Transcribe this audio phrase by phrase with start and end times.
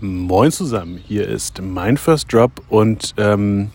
[0.00, 3.72] Moin zusammen, hier ist mein First Drop und ähm,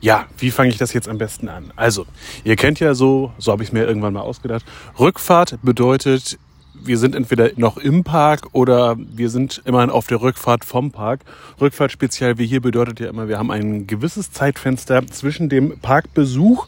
[0.00, 1.74] ja, wie fange ich das jetzt am besten an?
[1.76, 2.06] Also,
[2.42, 4.64] ihr kennt ja so, so habe ich es mir irgendwann mal ausgedacht,
[4.98, 6.38] Rückfahrt bedeutet,
[6.72, 11.20] wir sind entweder noch im Park oder wir sind immerhin auf der Rückfahrt vom Park.
[11.60, 16.66] Rückfahrt speziell wie hier bedeutet ja immer, wir haben ein gewisses Zeitfenster zwischen dem Parkbesuch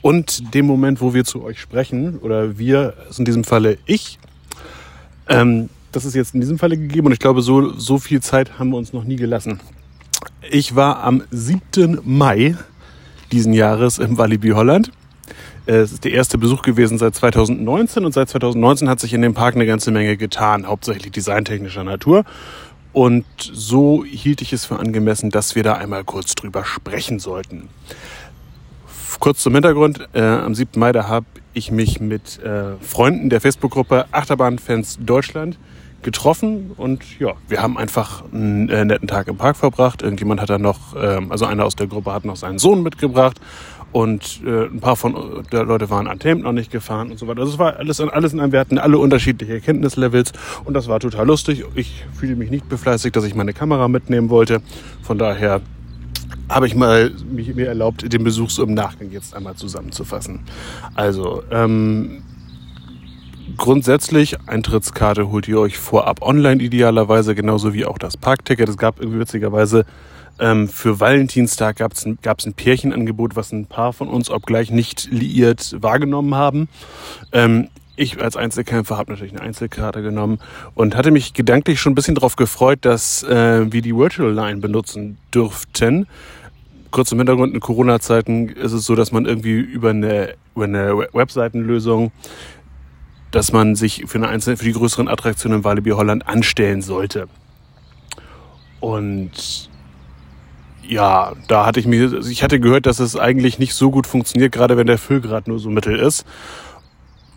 [0.00, 4.18] und dem Moment, wo wir zu euch sprechen, oder wir, ist in diesem Falle ich.
[5.28, 8.58] Ähm, das ist jetzt in diesem Falle gegeben und ich glaube, so, so viel Zeit
[8.58, 9.60] haben wir uns noch nie gelassen.
[10.50, 12.00] Ich war am 7.
[12.04, 12.56] Mai
[13.30, 14.90] diesen Jahres im Walibi Holland.
[15.64, 19.34] Es ist der erste Besuch gewesen seit 2019 und seit 2019 hat sich in dem
[19.34, 22.24] Park eine ganze Menge getan, hauptsächlich designtechnischer Natur.
[22.92, 27.68] Und so hielt ich es für angemessen, dass wir da einmal kurz drüber sprechen sollten.
[29.20, 30.08] Kurz zum Hintergrund.
[30.14, 30.80] Äh, am 7.
[30.80, 35.58] Mai, da habe ich mich mit äh, Freunden der Facebook-Gruppe Achterbahnfans Deutschland
[36.02, 40.02] getroffen und ja, wir haben einfach einen äh, netten Tag im Park verbracht.
[40.02, 43.40] Irgendjemand hat da noch, ähm, also einer aus der Gruppe hat noch seinen Sohn mitgebracht
[43.92, 45.18] und äh, ein paar von äh,
[45.52, 47.40] der Leute waren an Themen noch nicht gefahren und so weiter.
[47.40, 50.32] Also es war alles, alles in einem, wir hatten alle unterschiedliche Erkenntnislevels
[50.64, 51.64] und das war total lustig.
[51.74, 54.62] Ich fühle mich nicht befleißigt, dass ich meine Kamera mitnehmen wollte.
[55.02, 55.60] Von daher
[56.48, 60.40] habe ich mal mich, mir erlaubt, den Besuch so im Nachgang jetzt einmal zusammenzufassen.
[60.94, 62.22] Also, ähm,
[63.56, 68.68] grundsätzlich, Eintrittskarte holt ihr euch vorab online idealerweise, genauso wie auch das Parkticket.
[68.68, 69.84] Es gab irgendwie witzigerweise
[70.38, 74.70] ähm, für Valentinstag gab es ein, gab's ein Pärchenangebot, was ein paar von uns, obgleich
[74.70, 76.68] nicht liiert, wahrgenommen haben.
[77.32, 80.38] Ähm, ich als Einzelkämpfer habe natürlich eine Einzelkarte genommen
[80.74, 84.60] und hatte mich gedanklich schon ein bisschen darauf gefreut, dass äh, wir die Virtual Line
[84.60, 86.06] benutzen dürften.
[86.90, 90.96] Kurz im Hintergrund, in Corona-Zeiten ist es so, dass man irgendwie über eine, über eine
[91.12, 92.12] Webseitenlösung
[93.32, 97.28] dass man sich für, eine einzelne, für die größeren Attraktionen in Walibi Holland anstellen sollte.
[98.78, 99.70] Und
[100.86, 104.52] ja, da hatte ich mir, ich hatte gehört, dass es eigentlich nicht so gut funktioniert,
[104.52, 106.24] gerade wenn der Füllgrad nur so mittel ist.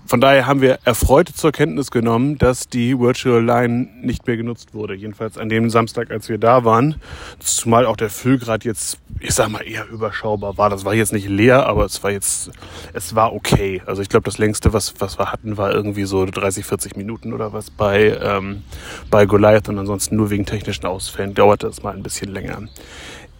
[0.07, 4.75] Von daher haben wir erfreut zur Kenntnis genommen, dass die Virtual Line nicht mehr genutzt
[4.75, 4.93] wurde.
[4.93, 7.01] Jedenfalls an dem Samstag, als wir da waren.
[7.39, 10.69] Zumal auch der Füllgrad jetzt, ich sag mal, eher überschaubar war.
[10.69, 12.51] Das war jetzt nicht leer, aber es war jetzt,
[12.93, 13.81] es war okay.
[13.87, 17.33] Also ich glaube, das längste, was, was wir hatten, war irgendwie so 30, 40 Minuten
[17.33, 18.61] oder was bei, ähm,
[19.09, 22.61] bei Goliath und ansonsten nur wegen technischen Ausfällen dauerte es mal ein bisschen länger.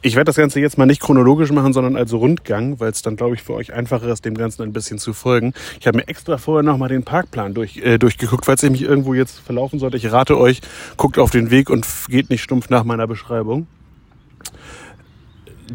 [0.06, 3.16] Ich werde das Ganze jetzt mal nicht chronologisch machen, sondern also Rundgang, weil es dann,
[3.16, 5.56] glaube ich, für euch einfacher ist, dem Ganzen ein bisschen zu folgen.
[5.80, 9.16] Ich habe mir extra vorher nochmal den Parkplan durch, äh, durchgeguckt, falls ich mich irgendwo
[9.16, 9.98] jetzt verlaufen sollte.
[9.98, 10.62] Ich rate euch,
[10.96, 13.66] guckt auf den Weg und geht nicht stumpf nach meiner Beschreibung.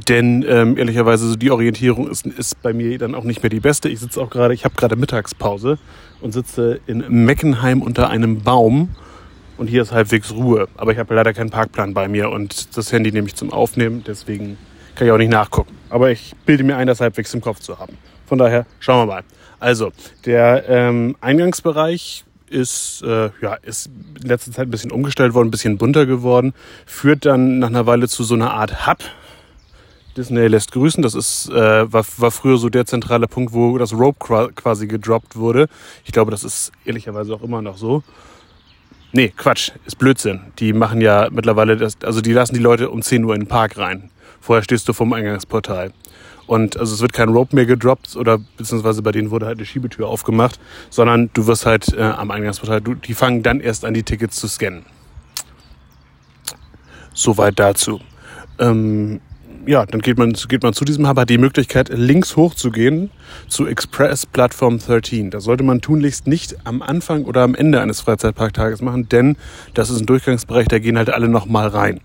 [0.08, 3.58] Denn ähm, ehrlicherweise so die Orientierung ist, ist bei mir dann auch nicht mehr die
[3.58, 3.88] beste.
[3.88, 5.76] Ich sitze auch gerade, ich habe gerade Mittagspause
[6.20, 8.90] und sitze in Meckenheim unter einem Baum
[9.60, 10.68] und hier ist halbwegs Ruhe.
[10.78, 14.02] Aber ich habe leider keinen Parkplan bei mir und das Handy nehme ich zum Aufnehmen,
[14.06, 14.56] deswegen
[14.94, 15.76] kann ich auch nicht nachgucken.
[15.90, 17.98] Aber ich bilde mir ein, das halbwegs im Kopf zu haben.
[18.26, 19.22] Von daher schauen wir mal.
[19.58, 19.92] Also,
[20.24, 23.90] der ähm, Eingangsbereich ist, äh, ja, ist
[24.22, 26.54] in letzter Zeit ein bisschen umgestellt worden, ein bisschen bunter geworden,
[26.86, 28.98] führt dann nach einer Weile zu so einer Art Hub.
[30.16, 31.02] Disney lässt grüßen.
[31.02, 35.36] Das ist, äh, war, war früher so der zentrale Punkt, wo das Rope quasi gedroppt
[35.36, 35.68] wurde.
[36.06, 38.02] Ich glaube, das ist ehrlicherweise auch immer noch so.
[39.12, 40.40] Nee, Quatsch, ist Blödsinn.
[40.58, 43.48] Die machen ja mittlerweile das, also die lassen die Leute um 10 Uhr in den
[43.48, 44.10] Park rein.
[44.40, 45.92] Vorher stehst du vom Eingangsportal.
[46.46, 49.66] Und also es wird kein Rope mehr gedroppt oder beziehungsweise bei denen wurde halt eine
[49.66, 50.58] Schiebetür aufgemacht,
[50.90, 54.36] sondern du wirst halt äh, am Eingangsportal, du, die fangen dann erst an, die Tickets
[54.36, 54.84] zu scannen.
[57.14, 58.00] Soweit dazu.
[58.58, 59.20] Ähm,
[59.70, 62.72] ja, dann geht man, geht man zu diesem Hub, hat die Möglichkeit, links hoch zu
[62.72, 63.08] gehen
[63.46, 65.30] zu Express Platform 13.
[65.30, 69.36] Das sollte man tunlichst nicht am Anfang oder am Ende eines Freizeitparktages machen, denn
[69.74, 72.00] das ist ein Durchgangsbereich, da gehen halt alle nochmal rein.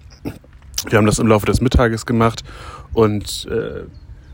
[0.87, 2.43] Wir haben das im Laufe des Mittages gemacht
[2.93, 3.85] und äh,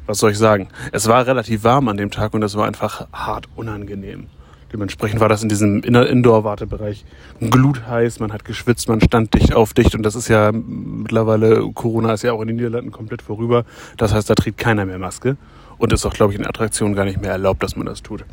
[0.08, 0.68] was soll ich sagen?
[0.92, 4.28] Es war relativ warm an dem Tag und es war einfach hart unangenehm.
[4.74, 7.06] Dementsprechend war das in diesem Indoor-Wartebereich
[7.42, 12.14] glutheiß, man hat geschwitzt, man stand dicht auf dicht und das ist ja mittlerweile, Corona
[12.14, 13.66] ist ja auch in den Niederlanden komplett vorüber.
[13.98, 15.36] Das heißt, da trägt keiner mehr Maske
[15.78, 18.24] und ist auch, glaube ich, in Attraktionen gar nicht mehr erlaubt, dass man das tut.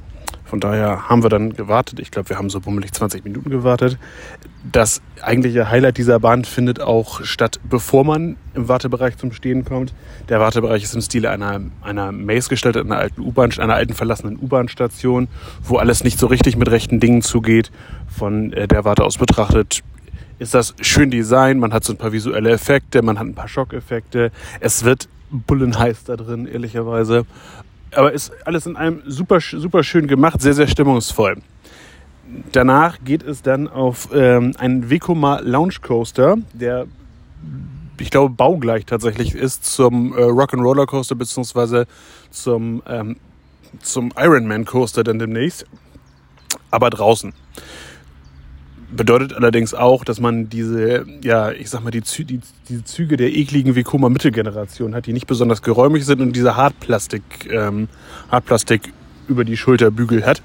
[0.49, 2.01] Von daher haben wir dann gewartet.
[2.01, 3.99] Ich glaube, wir haben so bummelig 20 Minuten gewartet.
[4.73, 9.93] Das eigentliche Highlight dieser Bahn findet auch statt, bevor man im Wartebereich zum Stehen kommt.
[10.31, 14.39] Der Wartebereich ist im Stile einer, einer Maze gestaltet, einer alten U-Bahn, einer alten verlassenen
[14.39, 15.29] U-Bahn-Station,
[15.63, 17.71] wo alles nicht so richtig mit rechten Dingen zugeht.
[18.09, 19.83] Von äh, der Warte aus betrachtet
[20.39, 21.59] ist das schön Design.
[21.59, 24.33] Man hat so ein paar visuelle Effekte, man hat ein paar Schockeffekte.
[24.61, 27.27] Es wird bullenheiß da drin, ehrlicherweise
[27.95, 31.39] aber ist alles in einem super, super schön gemacht, sehr, sehr stimmungsvoll.
[32.53, 36.87] Danach geht es dann auf ähm, einen Vekoma Lounge Coaster, der
[38.01, 41.87] ich glaube, baugleich tatsächlich ist zum äh, Rock'n'Roller Coaster beziehungsweise
[42.31, 43.17] zum, ähm,
[43.83, 45.67] zum Ironman Coaster dann demnächst.
[46.71, 47.33] Aber draußen.
[48.91, 53.19] Bedeutet allerdings auch, dass man diese, ja, ich sag mal, die, Zü die diese Züge
[53.19, 57.89] der ekligen Vekoma Mittelgeneration hat, die nicht besonders geräumig sind und diese Hartplastik, ähm,
[58.31, 58.93] Hartplastik
[59.29, 60.43] über die Schulterbügel hat.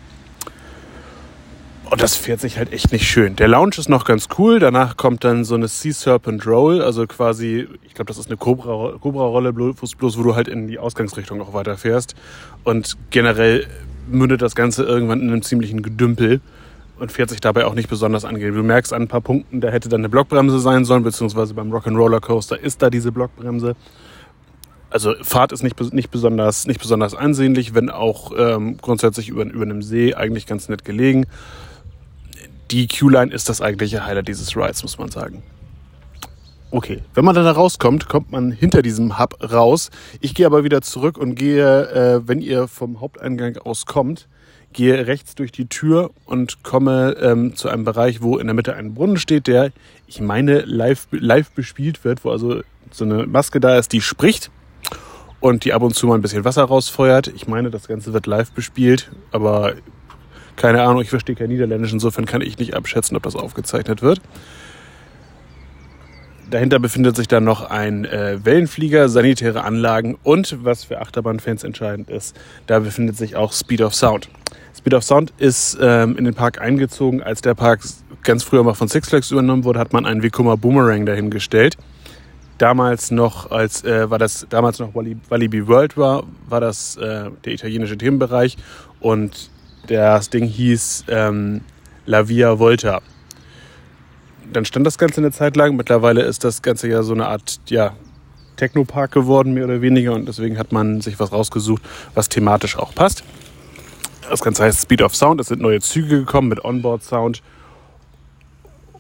[1.90, 3.36] Und das fährt sich halt echt nicht schön.
[3.36, 4.60] Der Lounge ist noch ganz cool.
[4.60, 8.38] Danach kommt dann so eine Sea Serpent Roll, also quasi, ich glaube, das ist eine
[8.38, 12.16] Cobra-Rolle, bloß, bloß wo du halt in die Ausgangsrichtung auch weiterfährst.
[12.64, 13.68] Und generell
[14.08, 16.42] mündet das Ganze irgendwann in einem ziemlichen Gedümpel
[17.04, 18.56] und fährt sich dabei auch nicht besonders angenehm.
[18.56, 21.70] Du merkst an ein paar Punkten, da hätte dann eine Blockbremse sein sollen, beziehungsweise beim
[21.70, 23.76] Rock'n'Roller Coaster ist da diese Blockbremse.
[24.90, 29.64] Also Fahrt ist nicht, nicht, besonders, nicht besonders ansehnlich, wenn auch ähm, grundsätzlich über, über
[29.64, 31.26] einem See eigentlich ganz nett gelegen.
[32.72, 35.44] Die Q-Line ist das eigentliche Highlight dieses Rides, muss man sagen.
[36.72, 39.90] Okay, wenn man dann da rauskommt, kommt man hinter diesem Hub raus.
[40.22, 44.30] Ich gehe aber wieder zurück und gehe, äh, wenn ihr vom Haupteingang aus kommt,
[44.74, 48.76] gehe rechts durch die Tür und komme ähm, zu einem Bereich, wo in der Mitte
[48.76, 49.72] ein Brunnen steht, der,
[50.08, 52.62] ich meine, live, live bespielt wird, wo also
[52.92, 54.52] so eine Maske da ist, die spricht
[55.40, 57.28] und die ab und zu mal ein bisschen Wasser rausfeuert.
[57.36, 59.74] Ich meine, das Ganze wird live bespielt, aber
[60.56, 64.22] keine Ahnung, ich verstehe kein Niederländisch, insofern kann ich nicht abschätzen, ob das aufgezeichnet wird.
[66.50, 72.10] Dahinter befindet sich dann noch ein äh, Wellenflieger, sanitäre Anlagen und, was für Achterbahnfans entscheidend
[72.10, 74.30] ist, da befindet sich auch Speed of Sound.
[74.84, 77.24] Speed of Sound ist ähm, in den Park eingezogen.
[77.24, 77.80] Als der Park
[78.22, 81.78] ganz früher mal von Six Flags übernommen wurde, hat man einen Vekoma Boomerang dahingestellt.
[82.58, 87.54] Damals noch, als äh, war das damals noch Walibi World war, war das äh, der
[87.54, 88.58] italienische Themenbereich
[89.00, 89.50] und
[89.88, 91.62] das Ding hieß ähm,
[92.06, 93.00] La Via Volta.
[94.52, 95.78] Dann stand das Ganze eine Zeit lang.
[95.78, 97.96] Mittlerweile ist das Ganze ja so eine Art ja,
[98.58, 100.12] Technopark geworden, mehr oder weniger.
[100.12, 101.82] Und deswegen hat man sich was rausgesucht,
[102.16, 103.24] was thematisch auch passt.
[104.30, 105.42] Das Ganze heißt Speed of Sound.
[105.42, 107.42] Es sind neue Züge gekommen mit Onboard-Sound.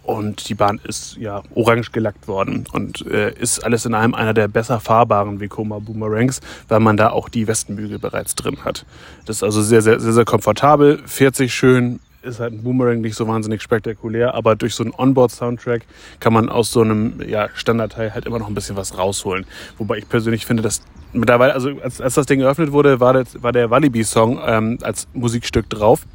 [0.03, 4.33] Und die Bahn ist ja orange gelackt worden und äh, ist alles in einem einer
[4.33, 8.85] der besser fahrbaren Vekoma Boomerangs, weil man da auch die Westenbügel bereits drin hat.
[9.25, 12.99] Das ist also sehr, sehr, sehr, sehr komfortabel, fährt sich schön, ist halt ein Boomerang
[12.99, 15.83] nicht so wahnsinnig spektakulär, aber durch so einen Onboard-Soundtrack
[16.19, 19.45] kann man aus so einem ja, Standardteil halt immer noch ein bisschen was rausholen.
[19.77, 20.81] Wobei ich persönlich finde, dass
[21.13, 25.07] mittlerweile, also als, als das Ding geöffnet wurde, war, das, war der Walibi-Song ähm, als
[25.13, 26.05] Musikstück drauf.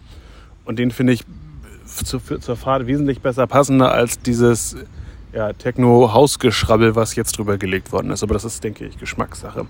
[0.65, 1.25] Und den finde ich
[1.87, 4.77] zu, zur Fahrt wesentlich besser passender als dieses
[5.33, 8.23] ja, Techno-Hausgeschrabbel, was jetzt drüber gelegt worden ist.
[8.23, 9.67] Aber das ist, denke ich, Geschmackssache.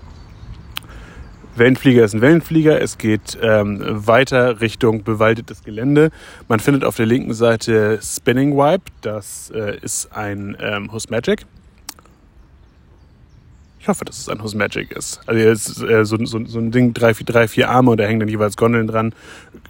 [1.55, 2.81] Wellenflieger ist ein Wellenflieger.
[2.81, 6.09] Es geht ähm, weiter Richtung bewaldetes Gelände.
[6.47, 8.85] Man findet auf der linken Seite Spinning Wipe.
[9.01, 11.45] Das äh, ist ein ähm, Hus Magic.
[13.89, 15.19] Hoffe, dass es ein Hus Magic ist.
[15.25, 17.97] Also es ist äh, so, so, so ein Ding, drei, vier, drei, vier Arme und
[17.97, 19.13] da hängen dann jeweils Gondeln dran.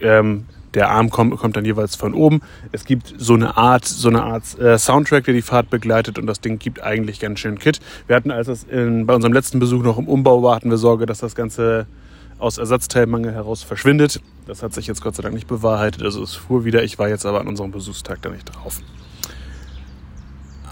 [0.01, 2.41] Ähm, der Arm kommt, kommt dann jeweils von oben.
[2.71, 6.27] Es gibt so eine Art, so eine Art äh, Soundtrack, der die Fahrt begleitet und
[6.27, 7.79] das Ding gibt eigentlich ganz schön Kit.
[8.07, 10.77] Wir hatten, als es in, bei unserem letzten Besuch noch im Umbau war, hatten wir
[10.77, 11.87] Sorge, dass das Ganze
[12.37, 14.21] aus Ersatzteilmangel heraus verschwindet.
[14.47, 16.03] Das hat sich jetzt Gott sei Dank nicht bewahrheitet.
[16.03, 16.83] Also es fuhr wieder.
[16.83, 18.81] Ich war jetzt aber an unserem Besuchstag da nicht drauf.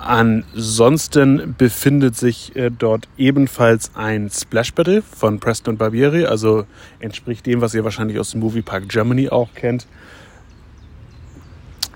[0.08, 6.64] Ansonsten befindet sich äh, dort ebenfalls ein Splash Battle von Preston und Barbieri, also
[7.02, 9.86] entspricht dem, was ihr wahrscheinlich aus dem Movie Park Germany auch kennt.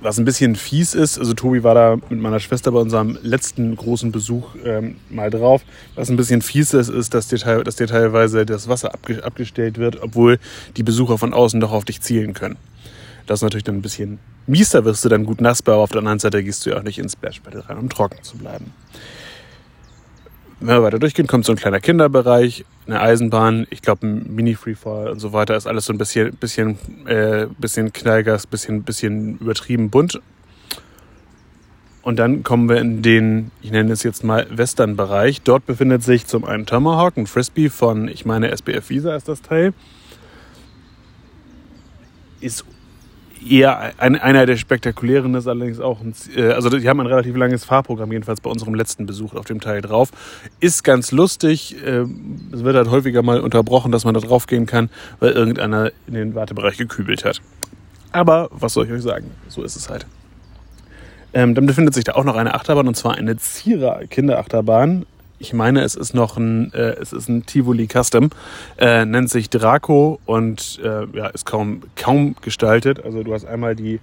[0.01, 3.77] Was ein bisschen fies ist, also Tobi war da mit meiner Schwester bei unserem letzten
[3.77, 5.61] großen Besuch ähm, mal drauf.
[5.95, 10.03] Was ein bisschen fies ist, ist, dass dir, dass dir teilweise das Wasser abgestellt wird,
[10.03, 10.37] obwohl
[10.75, 12.57] die Besucher von außen doch auf dich zielen können.
[13.25, 15.91] Das ist natürlich dann ein bisschen mies, da wirst du dann gut nass, aber auf
[15.91, 18.37] der anderen Seite gehst du ja auch nicht ins Splash Battle rein, um trocken zu
[18.37, 18.73] bleiben.
[20.59, 25.09] Wenn wir weiter durchgehen, kommt so ein kleiner Kinderbereich, eine Eisenbahn, ich glaube ein Mini-Freefall
[25.09, 29.89] und so weiter, ist alles so ein bisschen, bisschen, äh, bisschen Knallgas, bisschen, bisschen übertrieben
[29.89, 30.21] bunt.
[32.03, 35.41] Und dann kommen wir in den, ich nenne es jetzt mal Western-Bereich.
[35.41, 39.41] Dort befindet sich zum einen Tomahawk, ein Frisbee von, ich meine, SBF Visa ist das
[39.41, 39.73] Teil.
[42.39, 42.65] Ist
[43.47, 47.35] eher ein, einer der spektakulären ist allerdings auch, ein, äh, also die haben ein relativ
[47.35, 50.11] langes Fahrprogramm, jedenfalls bei unserem letzten Besuch auf dem Teil drauf.
[50.59, 52.05] Ist ganz lustig, äh,
[52.51, 56.13] es wird halt häufiger mal unterbrochen, dass man da drauf gehen kann, weil irgendeiner in
[56.13, 57.41] den Wartebereich gekübelt hat.
[58.11, 60.05] Aber was soll ich euch sagen, so ist es halt.
[61.33, 65.05] Ähm, dann befindet sich da auch noch eine Achterbahn und zwar eine Zierer Kinderachterbahn
[65.41, 68.29] ich meine, es ist noch ein, äh, es ist ein Tivoli Custom,
[68.77, 73.03] äh, nennt sich Draco und äh, ja, ist kaum, kaum gestaltet.
[73.03, 73.99] Also du hast einmal die,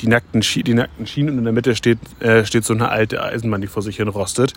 [0.00, 3.22] die nackten, die nackten Schienen und in der Mitte steht, äh, steht so eine alte
[3.22, 4.52] Eisenbahn, die vor sich hin rostet.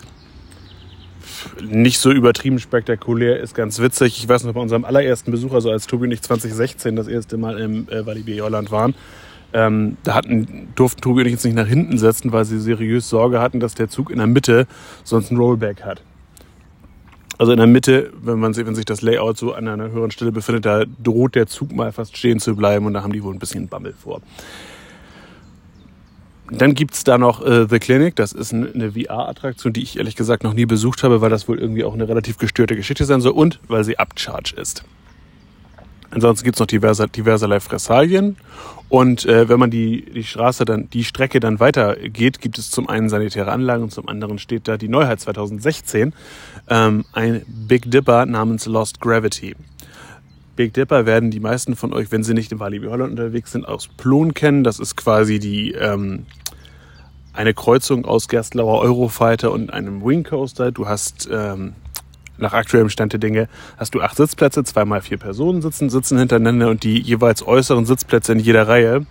[1.62, 4.18] Nicht so übertrieben spektakulär, ist ganz witzig.
[4.18, 7.38] Ich weiß noch, bei unserem allerersten Besuch, also als Tobi und ich 2016 das erste
[7.38, 8.94] Mal im äh, Walibi Holland waren,
[9.52, 13.08] ähm, da hatten, durften Tobi und ich jetzt nicht nach hinten setzen, weil sie seriös
[13.08, 14.66] Sorge hatten, dass der Zug in der Mitte
[15.04, 16.02] sonst ein Rollback hat.
[17.38, 20.32] Also in der Mitte, wenn man wenn sich das Layout so an einer höheren Stelle
[20.32, 23.34] befindet, da droht der Zug mal fast stehen zu bleiben und da haben die wohl
[23.34, 24.22] ein bisschen Bammel vor.
[26.50, 30.44] Dann gibt's da noch äh, The Clinic, das ist eine VR-Attraktion, die ich ehrlich gesagt
[30.44, 33.32] noch nie besucht habe, weil das wohl irgendwie auch eine relativ gestörte Geschichte sein soll
[33.32, 34.84] und weil sie Upcharge ist.
[36.10, 38.36] Ansonsten gibt's noch diverse, diverserlei Fressalien.
[38.88, 42.88] Und äh, wenn man die, die Straße dann, die Strecke dann weitergeht, gibt es zum
[42.88, 46.12] einen sanitäre Anlagen und zum anderen steht da die Neuheit 2016,
[46.68, 49.56] ähm, ein Big Dipper namens Lost Gravity.
[50.54, 53.66] Big Dipper werden die meisten von euch, wenn sie nicht im Walibi Holland unterwegs sind,
[53.66, 54.62] aus Plon kennen.
[54.62, 56.24] Das ist quasi die ähm,
[57.34, 60.72] eine Kreuzung aus Gerstlauer Eurofighter und einem Wing Coaster.
[60.72, 61.74] Du hast ähm,
[62.38, 66.68] nach aktuellem Stand der Dinge hast du acht Sitzplätze, zweimal vier Personen sitzen, sitzen hintereinander
[66.68, 69.06] und die jeweils äußeren Sitzplätze in jeder Reihe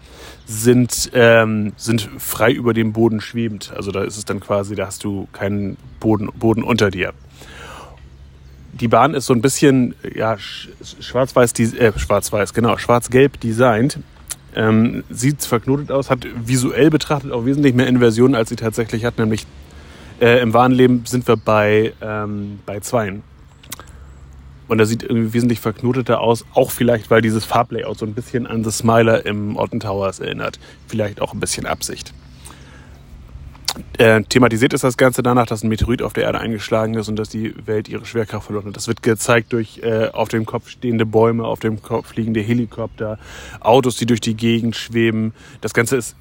[0.46, 3.74] sind, ähm, sind frei über dem Boden schwebend.
[3.76, 7.14] Also da ist es dann quasi, da hast du keinen Boden, Boden unter dir
[8.80, 14.00] die Bahn ist so ein bisschen ja, schwarz-weiß, äh, schwarz-weiß, genau, schwarz-gelb designt.
[14.54, 19.18] Ähm, sieht verknotet aus, hat visuell betrachtet auch wesentlich mehr Inversionen, als sie tatsächlich hat.
[19.18, 19.46] Nämlich
[20.20, 23.24] äh, im wahren Leben sind wir bei, ähm, bei Zweien.
[24.68, 28.48] Und er sieht irgendwie wesentlich verknoteter aus, auch vielleicht, weil dieses Farblayout so ein bisschen
[28.48, 30.60] an The Smiler im Orton Towers erinnert.
[30.88, 32.14] Vielleicht auch ein bisschen Absicht.
[33.98, 37.18] Äh, thematisiert ist das Ganze danach, dass ein Meteorit auf der Erde eingeschlagen ist und
[37.18, 38.76] dass die Welt ihre Schwerkraft verloren hat.
[38.76, 43.20] Das wird gezeigt durch äh, auf dem Kopf stehende Bäume, auf dem Kopf fliegende Helikopter,
[43.60, 45.34] Autos, die durch die Gegend schweben.
[45.62, 46.16] Das Ganze ist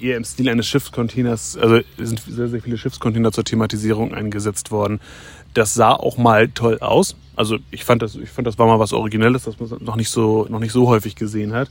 [0.00, 5.00] eher im Stil eines Schiffscontainers, also sind sehr, sehr viele Schiffscontainer zur Thematisierung eingesetzt worden.
[5.54, 7.16] Das sah auch mal toll aus.
[7.36, 10.10] Also ich fand das, ich fand das war mal was Originelles, das man noch nicht
[10.10, 11.70] so, noch nicht so häufig gesehen hat.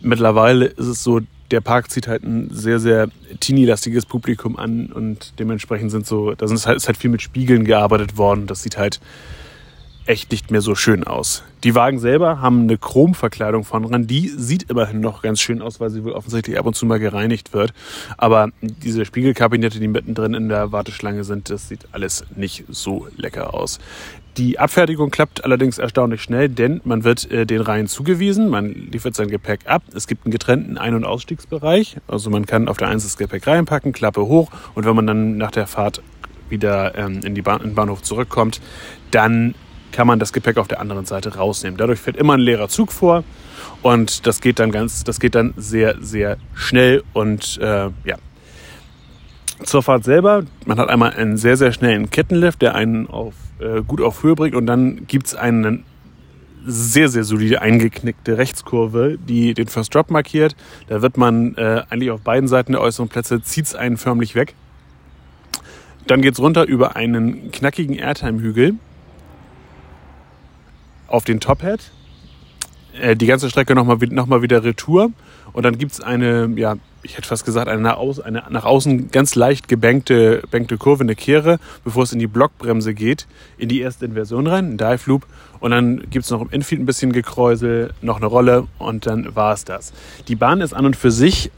[0.00, 1.20] Mittlerweile ist es so,
[1.50, 3.08] der Park zieht halt ein sehr, sehr
[3.40, 7.64] teenie-lastiges Publikum an und dementsprechend sind so, da ist halt, ist halt viel mit Spiegeln
[7.64, 8.46] gearbeitet worden.
[8.46, 9.00] Das sieht halt
[10.06, 11.42] echt nicht mehr so schön aus.
[11.64, 14.06] Die Wagen selber haben eine Chromverkleidung von dran.
[14.06, 16.98] Die sieht immerhin noch ganz schön aus, weil sie wohl offensichtlich ab und zu mal
[16.98, 17.72] gereinigt wird.
[18.16, 23.54] Aber diese Spiegelkabinette, die mittendrin in der Warteschlange sind, das sieht alles nicht so lecker
[23.54, 23.78] aus.
[24.36, 29.14] Die Abfertigung klappt allerdings erstaunlich schnell, denn man wird äh, den Reihen zugewiesen, man liefert
[29.14, 29.82] sein Gepäck ab.
[29.94, 31.96] Es gibt einen getrennten Ein- und Ausstiegsbereich.
[32.06, 35.38] Also man kann auf der Eins das Gepäck reinpacken, Klappe hoch und wenn man dann
[35.38, 36.02] nach der Fahrt
[36.50, 38.60] wieder ähm, in, die in den Bahnhof zurückkommt,
[39.10, 39.54] dann
[39.96, 41.78] kann man das Gepäck auf der anderen Seite rausnehmen.
[41.78, 43.24] Dadurch fährt immer ein leerer Zug vor
[43.80, 48.16] und das geht dann ganz, das geht dann sehr, sehr schnell und äh, ja.
[49.64, 53.80] Zur Fahrt selber, man hat einmal einen sehr, sehr schnellen Kettenlift, der einen auf, äh,
[53.80, 55.84] gut auf Höhe bringt und dann gibt es einen
[56.66, 60.54] sehr, sehr solide eingeknickte Rechtskurve, die den First Drop markiert.
[60.88, 64.34] Da wird man äh, eigentlich auf beiden Seiten der äußeren Plätze, zieht es einen förmlich
[64.34, 64.54] weg.
[66.06, 68.74] Dann geht es runter über einen knackigen Airtime-Hügel
[71.08, 71.80] auf den Top Hat.
[73.00, 75.10] Äh, die ganze Strecke nochmal noch mal wieder Retour.
[75.52, 78.64] Und dann gibt es eine, ja, ich hätte fast gesagt, eine nach, außen, eine nach
[78.64, 83.68] außen ganz leicht gebankte, bankte Kurve, eine Kehre, bevor es in die Blockbremse geht, in
[83.68, 85.26] die erste Inversion rein, ein Dive Loop.
[85.60, 89.34] Und dann gibt es noch im Infield ein bisschen Gekräusel, noch eine Rolle und dann
[89.34, 89.92] war es das.
[90.28, 91.50] Die Bahn ist an und für sich,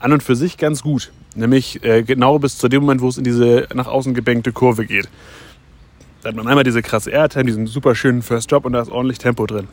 [0.00, 1.12] an und für sich ganz gut.
[1.36, 4.86] Nämlich äh, genau bis zu dem Moment, wo es in diese nach außen gebankte Kurve
[4.86, 5.08] geht.
[6.22, 8.90] Da hat man einmal diese krasse Airtime, diesen super schönen First Drop und da ist
[8.90, 9.68] ordentlich Tempo drin.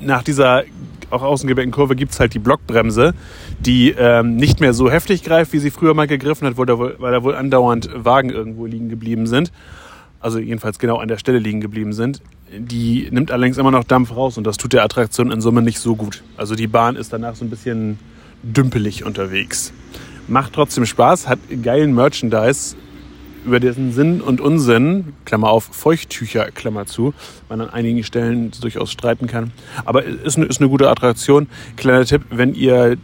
[0.00, 0.64] Nach dieser
[1.10, 3.14] auch außengebeckten Kurve gibt es halt die Blockbremse,
[3.58, 7.22] die ähm, nicht mehr so heftig greift, wie sie früher mal gegriffen hat, weil da
[7.22, 9.52] wohl andauernd Wagen irgendwo liegen geblieben sind.
[10.20, 12.22] Also jedenfalls genau an der Stelle liegen geblieben sind.
[12.56, 15.78] Die nimmt allerdings immer noch Dampf raus und das tut der Attraktion in Summe nicht
[15.78, 16.22] so gut.
[16.36, 17.98] Also die Bahn ist danach so ein bisschen
[18.42, 19.72] dümpelig unterwegs.
[20.26, 22.76] Macht trotzdem Spaß, hat geilen Merchandise,
[23.44, 27.14] über dessen Sinn und Unsinn, Klammer auf, Feuchttücher, Klammer zu,
[27.48, 29.52] man an einigen Stellen durchaus streiten kann.
[29.84, 31.48] Aber ist eine, ist eine gute Attraktion.
[31.76, 32.96] Kleiner Tipp, wenn ihr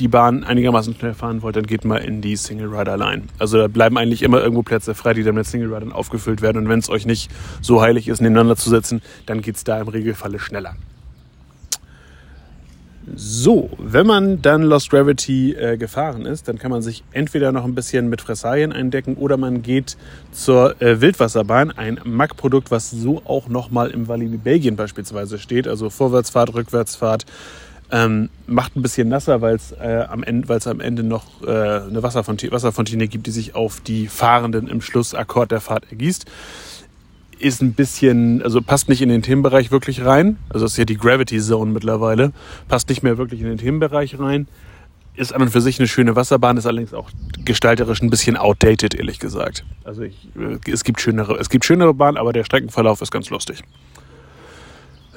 [0.00, 3.24] die Bahn einigermaßen schnell fahren wollt, dann geht mal in die Single Rider Line.
[3.38, 6.58] Also da bleiben eigentlich immer irgendwo Plätze frei, die dann mit Single Riders aufgefüllt werden.
[6.58, 9.80] Und wenn es euch nicht so heilig ist, nebeneinander zu setzen, dann geht es da
[9.80, 10.76] im Regelfalle schneller.
[13.16, 17.64] So, wenn man dann Lost Gravity äh, gefahren ist, dann kann man sich entweder noch
[17.64, 19.96] ein bisschen mit Fressalien eindecken oder man geht
[20.32, 25.90] zur äh, Wildwasserbahn, ein Mack-Produkt, was so auch nochmal im Walibi Belgien beispielsweise steht, also
[25.90, 27.26] Vorwärtsfahrt, Rückwärtsfahrt,
[27.92, 31.50] Ähm, macht ein bisschen nasser, weil es äh, am Ende, weil's am Ende noch äh,
[31.50, 36.24] eine Wasserfontäne, Wasserfontäne gibt, die sich auf die Fahrenden im Schlussakkord der Fahrt ergießt.
[37.40, 40.36] Ist ein bisschen, also passt nicht in den Themenbereich wirklich rein.
[40.50, 42.32] Also das ist ja die Gravity Zone mittlerweile.
[42.68, 44.46] Passt nicht mehr wirklich in den Themenbereich rein.
[45.16, 47.10] Ist an und für sich eine schöne Wasserbahn, ist allerdings auch
[47.44, 49.64] gestalterisch ein bisschen outdated, ehrlich gesagt.
[49.84, 53.30] Also ich, äh, es gibt schönere, es gibt schönere Bahnen, aber der Streckenverlauf ist ganz
[53.30, 53.62] lustig.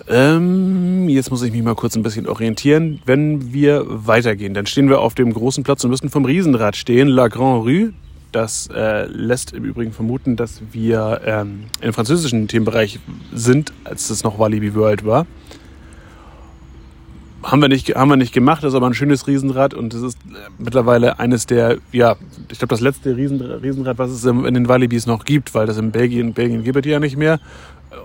[0.07, 3.01] Ähm, jetzt muss ich mich mal kurz ein bisschen orientieren.
[3.05, 7.07] Wenn wir weitergehen, dann stehen wir auf dem großen Platz und müssen vom Riesenrad stehen,
[7.07, 7.93] La Grande Rue.
[8.33, 12.99] Das äh, lässt im Übrigen vermuten, dass wir ähm, im französischen Themenbereich
[13.31, 15.27] sind, als es noch Walibi World war.
[17.43, 20.01] Haben wir, nicht, haben wir nicht gemacht, das ist aber ein schönes Riesenrad und es
[20.01, 22.15] ist äh, mittlerweile eines der, ja,
[22.49, 25.77] ich glaube, das letzte Riesen, Riesenrad, was es in den Walibis noch gibt, weil das
[25.77, 27.39] in Belgien, Belgien gibt es ja nicht mehr.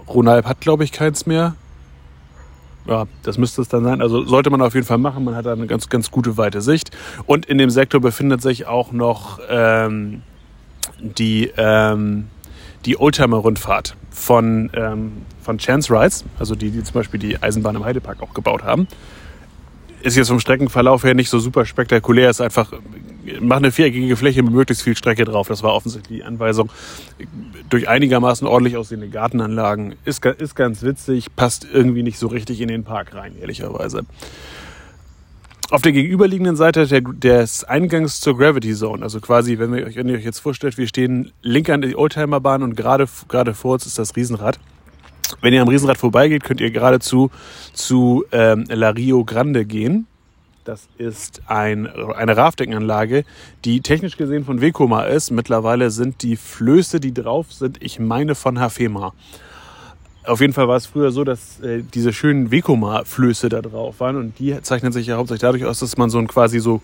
[0.09, 1.55] Ronalp hat, glaube ich, keins mehr
[2.89, 4.01] ja, das müsste es dann sein.
[4.01, 5.25] Also sollte man auf jeden Fall machen.
[5.25, 6.91] Man hat da eine ganz, ganz gute weite Sicht.
[7.27, 10.23] Und in dem Sektor befindet sich auch noch ähm,
[11.01, 12.29] die, ähm,
[12.87, 17.85] die Oldtimer-Rundfahrt von, ähm, von Chance Rides, also die, die zum Beispiel die Eisenbahn im
[17.85, 18.89] Heidepark auch gebaut haben
[20.03, 22.31] ist jetzt vom Streckenverlauf her nicht so super spektakulär.
[22.31, 22.73] Ist einfach,
[23.41, 25.49] mach eine viereckige Fläche mit möglichst viel Strecke drauf.
[25.49, 26.71] Das war offensichtlich die Anweisung.
[27.69, 29.97] Durch einigermaßen ordentlich aussehende Gartenanlagen.
[30.05, 34.05] Ist, ist ganz witzig, passt irgendwie nicht so richtig in den Park rein, ehrlicherweise.
[35.71, 40.09] Auf der gegenüberliegenden Seite der, des Eingangs zur Gravity Zone, also quasi, wenn, wir, wenn
[40.09, 43.85] ihr euch jetzt vorstellt, wir stehen link an die Oldtimerbahn und gerade, gerade vor uns
[43.85, 44.59] ist das Riesenrad
[45.41, 47.31] wenn ihr am Riesenrad vorbeigeht, könnt ihr geradezu
[47.73, 50.07] zu ähm, La Rio Grande gehen.
[50.69, 53.25] Das ist ein, eine Rafting-Anlage,
[53.65, 55.31] die technisch gesehen von Vekoma ist.
[55.31, 59.15] Mittlerweile sind die Flöße, die drauf sind, ich meine von Hafema.
[60.25, 64.17] Auf jeden Fall war es früher so, dass äh, diese schönen Vekoma-Flöße da drauf waren
[64.17, 66.83] und die zeichnen sich ja hauptsächlich dadurch aus, dass man so ein quasi so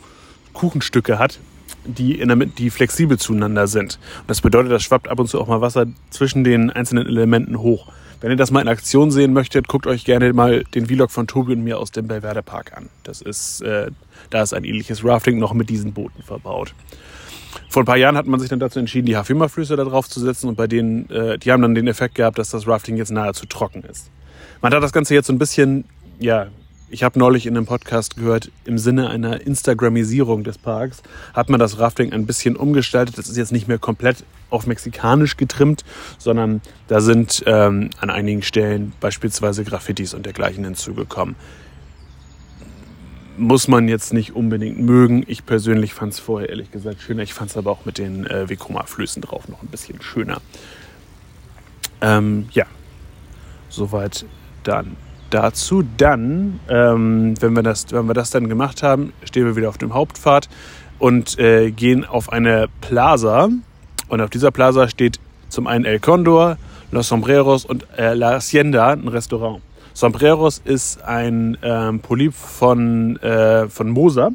[0.55, 1.39] Kuchenstücke hat,
[1.85, 3.99] die, in der, die flexibel zueinander sind.
[4.23, 7.59] Und das bedeutet, das schwappt ab und zu auch mal Wasser zwischen den einzelnen Elementen
[7.59, 7.93] hoch.
[8.25, 11.27] Wenn ihr das mal in Aktion sehen möchtet, guckt euch gerne mal den Vlog von
[11.27, 12.89] Tobi und mir aus dem Belverde Park an.
[13.03, 13.91] Das ist, äh,
[14.31, 16.75] da ist ein ähnliches Rafting noch mit diesen Booten verbaut.
[17.69, 20.21] Vor ein paar Jahren hat man sich dann dazu entschieden, die Hafima-Flüsse da drauf zu
[20.21, 23.11] setzen und bei denen, äh, die haben dann den Effekt gehabt, dass das Rafting jetzt
[23.11, 24.09] nahezu trocken ist.
[24.63, 25.85] Man hat das Ganze jetzt so ein bisschen,
[26.19, 26.47] ja,
[26.91, 31.59] ich habe neulich in einem Podcast gehört, im Sinne einer Instagramisierung des Parks hat man
[31.59, 33.19] das Rafting ein bisschen umgestaltet.
[33.19, 35.85] Das ist jetzt nicht mehr komplett auf mexikanisch getrimmt,
[36.19, 41.35] sondern da sind ähm, an einigen Stellen beispielsweise Graffitis und dergleichen hinzugekommen.
[43.37, 45.25] Muss man jetzt nicht unbedingt mögen.
[45.27, 47.25] Ich persönlich fand es vorher ehrlich gesagt schöner.
[47.25, 50.41] Ich fand es aber auch mit den äh, Vekoma-Flößen drauf noch ein bisschen schöner.
[52.01, 52.67] Ähm, ja,
[53.69, 54.25] soweit
[54.63, 54.97] dann
[55.35, 55.83] dazu.
[55.97, 59.79] Dann, ähm, wenn, wir das, wenn wir das dann gemacht haben, stehen wir wieder auf
[59.79, 60.49] dem Hauptpfad
[60.99, 63.49] und äh, gehen auf eine Plaza.
[64.09, 65.19] Und auf dieser Plaza steht
[65.49, 66.57] zum einen El Condor,
[66.93, 69.61] Los Sombreros und äh, La Hacienda, ein Restaurant.
[69.93, 74.31] Sombreros ist ein ähm, Polyp von, äh, von Moser,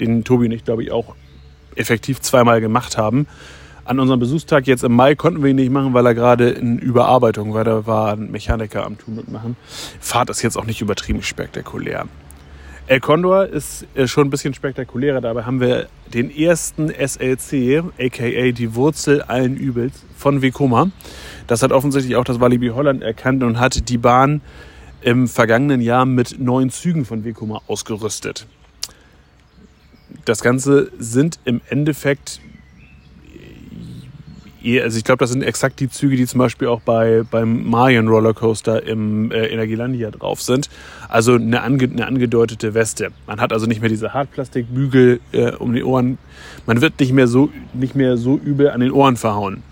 [0.00, 1.14] den Tobi und ich, glaube ich, auch
[1.76, 3.26] effektiv zweimal gemacht haben.
[3.84, 6.78] An unserem Besuchstag jetzt im Mai konnten wir ihn nicht machen, weil er gerade in
[6.78, 7.64] Überarbeitung war.
[7.64, 9.56] Da war ein Mechaniker am Tun und Machen.
[10.00, 12.06] Fahrt ist jetzt auch nicht übertrieben spektakulär.
[12.86, 15.20] El Condor ist äh, schon ein bisschen spektakulärer.
[15.20, 20.90] Dabei haben wir den ersten SLC, aka die Wurzel allen Übels von Vekoma.
[21.48, 24.42] Das hat offensichtlich auch das Walibi Holland erkannt und hat die Bahn
[25.00, 28.46] im vergangenen Jahr mit neun Zügen von Vekoma ausgerüstet.
[30.24, 32.40] Das Ganze sind im Endeffekt
[34.82, 38.08] also ich glaube, das sind exakt die Züge, die zum Beispiel auch bei, beim Mayan
[38.08, 40.68] Rollercoaster im äh, Energielandia drauf sind.
[41.08, 43.10] Also eine, ange, eine angedeutete Weste.
[43.26, 46.18] Man hat also nicht mehr diese Hartplastikbügel äh, um die Ohren.
[46.66, 49.62] Man wird nicht mehr, so, nicht mehr so übel an den Ohren verhauen.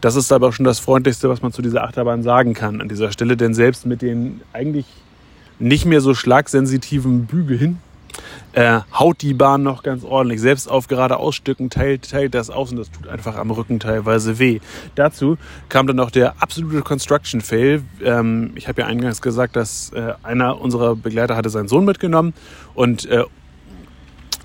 [0.00, 3.12] Das ist aber schon das Freundlichste, was man zu dieser Achterbahn sagen kann an dieser
[3.12, 3.36] Stelle.
[3.36, 4.86] Denn selbst mit den eigentlich
[5.60, 7.78] nicht mehr so schlagsensitiven Bügeln
[8.52, 10.40] äh, haut die Bahn noch ganz ordentlich.
[10.40, 14.60] Selbst auf geradeausstücken teilt, teilt das aus und das tut einfach am Rücken teilweise weh.
[14.94, 15.38] Dazu
[15.68, 17.82] kam dann noch der absolute Construction Fail.
[18.04, 22.34] Ähm, ich habe ja eingangs gesagt, dass äh, einer unserer Begleiter hatte seinen Sohn mitgenommen
[22.74, 23.24] und äh,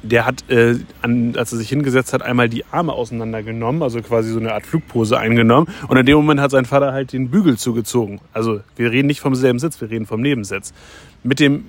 [0.03, 4.31] der hat, äh, an, als er sich hingesetzt hat, einmal die Arme auseinandergenommen, also quasi
[4.31, 5.67] so eine Art Flugpose eingenommen.
[5.87, 8.21] Und in dem Moment hat sein Vater halt den Bügel zugezogen.
[8.31, 10.73] Also wir reden nicht vom selben Sitz, wir reden vom Nebensitz.
[11.23, 11.65] Mit dem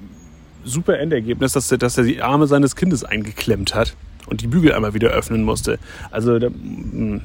[0.64, 4.72] super Endergebnis, dass er, dass er die Arme seines Kindes eingeklemmt hat und die Bügel
[4.72, 5.78] einmal wieder öffnen musste.
[6.10, 7.20] Also mm,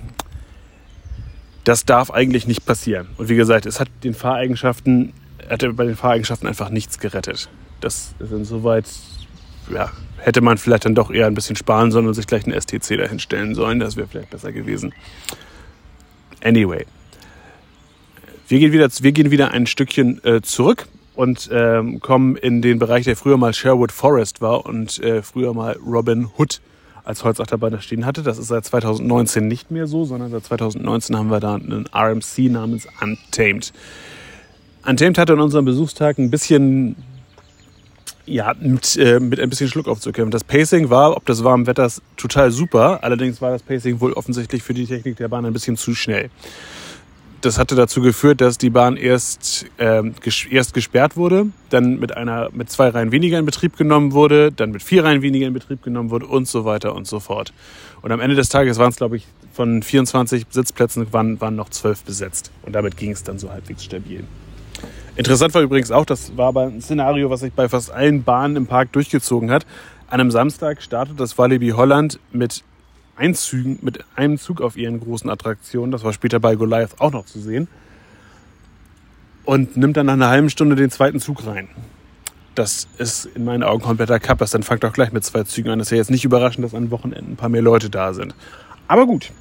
[1.64, 3.08] das darf eigentlich nicht passieren.
[3.18, 5.14] Und wie gesagt, es hat den Fahreigenschaften,
[5.50, 7.50] hat bei den Fahreigenschaften einfach nichts gerettet.
[7.82, 8.86] Das ist insoweit,
[9.74, 12.60] ja, hätte man vielleicht dann doch eher ein bisschen sparen sollen und sich gleich einen
[12.60, 13.80] STC dahinstellen sollen.
[13.80, 14.94] Das wäre vielleicht besser gewesen.
[16.44, 16.86] Anyway.
[18.48, 22.80] Wir gehen wieder, wir gehen wieder ein Stückchen äh, zurück und ähm, kommen in den
[22.80, 26.62] Bereich, der früher mal Sherwood Forest war und äh, früher mal Robin Hood
[27.04, 28.24] als Holzachterbahn da stehen hatte.
[28.24, 32.50] Das ist seit 2019 nicht mehr so, sondern seit 2019 haben wir da einen RMC
[32.50, 33.74] namens Untamed.
[34.86, 36.96] Untamed hatte an unserem Besuchstag ein bisschen,
[38.26, 40.32] ja, mit, äh, mit ein bisschen Schluck aufzukämpfen.
[40.32, 43.04] Das Pacing war, ob des warmen Wetters, total super.
[43.04, 46.30] Allerdings war das Pacing wohl offensichtlich für die Technik der Bahn ein bisschen zu schnell
[47.46, 52.16] das hatte dazu geführt, dass die Bahn erst, ähm, ges erst gesperrt wurde, dann mit
[52.16, 55.54] einer mit zwei Reihen weniger in Betrieb genommen wurde, dann mit vier Reihen weniger in
[55.54, 57.54] Betrieb genommen wurde und so weiter und so fort.
[58.02, 61.70] Und am Ende des Tages waren es, glaube ich, von 24 Sitzplätzen waren, waren noch
[61.70, 62.52] zwölf besetzt.
[62.64, 64.24] Und damit ging es dann so halbwegs stabil.
[65.16, 68.56] Interessant war übrigens auch, das war aber ein Szenario, was sich bei fast allen Bahnen
[68.56, 69.66] im Park durchgezogen hat.
[70.08, 72.64] An einem Samstag startet das Walibi Holland mit
[73.16, 75.92] Einzügen, mit einem Zug auf ihren großen Attraktionen.
[75.92, 77.68] Das war später bei Goliath auch noch zu sehen.
[79.46, 81.68] Und nimmt dann nach einer halben Stunde den zweiten Zug rein.
[82.56, 84.52] Das ist in meinen Augen kompletter Kappers.
[84.52, 85.80] Dann fangt auch gleich mit zwei Zügen an.
[85.80, 88.36] Das ist ja jetzt nicht überraschend, dass an Wochenenden ein paar mehr Leute da sind.
[88.88, 89.32] Aber gut.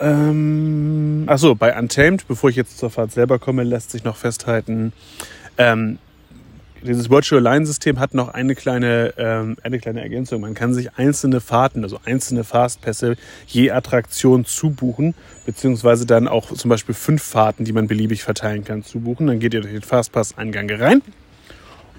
[0.00, 4.92] Ähm, achso, bei Untamed, bevor ich jetzt zur Fahrt selber komme, lässt sich noch festhalten,
[5.56, 5.98] ähm,
[6.82, 10.40] dieses Virtual Line System hat noch eine kleine, ähm, eine kleine Ergänzung.
[10.40, 15.14] Man kann sich einzelne Fahrten, also einzelne Fastpässe je Attraktion zubuchen,
[15.46, 19.26] beziehungsweise dann auch zum Beispiel fünf Fahrten, die man beliebig verteilen kann, zubuchen.
[19.26, 21.02] Dann geht ihr durch den Fastpass-Eingang rein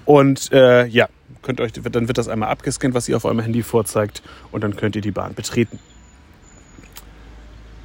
[0.04, 1.08] und äh, ja,
[1.42, 4.76] könnt euch, dann wird das einmal abgescannt, was ihr auf eurem Handy vorzeigt und dann
[4.76, 5.78] könnt ihr die Bahn betreten.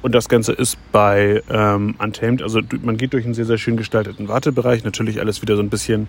[0.02, 3.76] Und das Ganze ist bei ähm, Untamed, also man geht durch einen sehr, sehr schön
[3.76, 4.84] gestalteten Wartebereich.
[4.84, 6.06] Natürlich alles wieder so ein bisschen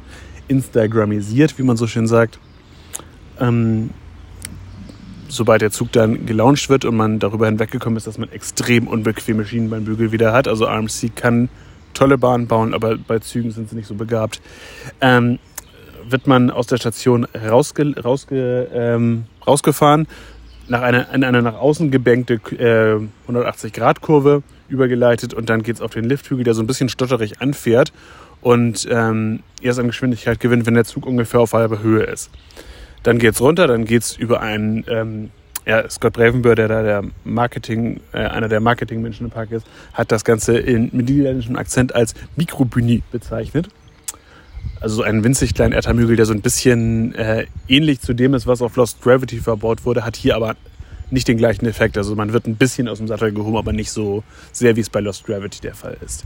[0.47, 2.39] Instagramisiert, wie man so schön sagt.
[3.39, 3.89] Ähm,
[5.29, 9.45] sobald der Zug dann gelauncht wird und man darüber hinweggekommen ist, dass man extrem unbequeme
[9.45, 10.47] Schienenbeinbügel wieder hat.
[10.47, 11.49] Also RMC kann
[11.93, 14.41] tolle Bahnen bauen, aber bei Zügen sind sie nicht so begabt.
[15.01, 15.39] Ähm,
[16.09, 20.07] wird man aus der Station rausge, rausge, ähm, rausgefahren,
[20.67, 26.05] nach einer, in eine nach außen gebänkte äh, 180-Grad-Kurve übergeleitet und dann geht's auf den
[26.05, 27.93] Lifthügel, der so ein bisschen stotterig anfährt
[28.41, 32.29] und ähm, erst an Geschwindigkeit gewinnt, wenn der Zug ungefähr auf halber Höhe ist.
[33.03, 35.31] Dann geht's runter, dann geht's über einen, ähm,
[35.65, 40.11] ja, Scott Bravenbür, der da der Marketing, äh, einer der Marketingmenschen im Park ist, hat
[40.11, 43.69] das Ganze in, mit niederländischem Akzent als Mikrobühni bezeichnet
[44.79, 48.47] also so ein winzig kleinen Erdheimhügel, der so ein bisschen äh, ähnlich zu dem ist,
[48.47, 50.55] was auf Lost Gravity verbaut wurde, hat hier aber
[51.09, 51.97] nicht den gleichen Effekt.
[51.97, 54.89] Also man wird ein bisschen aus dem Sattel gehoben, aber nicht so sehr, wie es
[54.89, 56.25] bei Lost Gravity der Fall ist.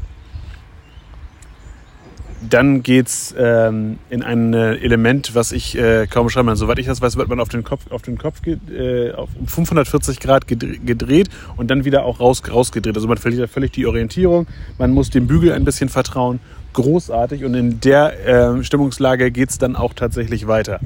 [2.50, 6.56] Dann geht's ähm, in ein äh, Element, was ich äh, kaum beschreiben.
[6.56, 10.20] Soweit ich das weiß, wird man auf den Kopf, auf den Kopf äh, auf 540
[10.20, 12.96] Grad gedreht und dann wieder auch raus, rausgedreht.
[12.96, 14.48] Also man verliert völlig die Orientierung.
[14.80, 16.40] Man muss dem Bügel ein bisschen vertrauen
[16.74, 20.80] großartig und in der äh, Stimmungslage geht's dann auch tatsächlich weiter.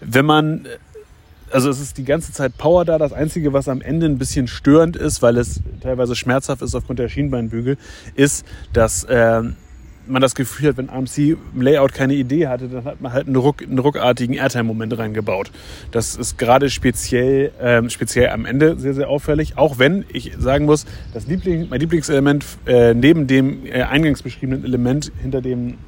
[0.00, 0.66] Wenn man
[1.52, 2.98] also es ist die ganze Zeit Power da.
[2.98, 6.98] Das Einzige, was am Ende ein bisschen störend ist, weil es teilweise schmerzhaft ist aufgrund
[6.98, 7.76] der Schienbeinbügel,
[8.14, 9.42] ist, dass äh,
[10.10, 11.18] man das Gefühl hat, wenn AMC
[11.54, 15.50] im Layout keine Idee hatte, dann hat man halt einen, ruck, einen ruckartigen Airtime-Moment reingebaut.
[15.90, 19.56] Das ist gerade speziell, ähm, speziell am Ende sehr, sehr auffällig.
[19.56, 24.64] Auch wenn ich sagen muss, das Liebling, mein Lieblingselement äh, neben dem äh, eingangs beschriebenen
[24.64, 25.78] Element hinter dem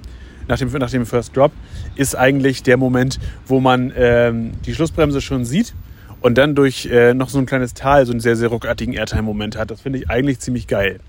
[0.49, 1.53] nach dem, nach dem First Drop
[1.95, 5.73] ist eigentlich der Moment, wo man ähm, die Schlussbremse schon sieht
[6.21, 9.57] und dann durch äh, noch so ein kleines Tal so einen sehr, sehr ruckartigen Airtime-Moment
[9.57, 9.71] hat.
[9.71, 11.01] Das finde ich eigentlich ziemlich geil.